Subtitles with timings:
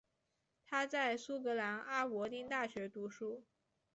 [0.65, 3.43] 他在苏格兰阿伯丁大学读书。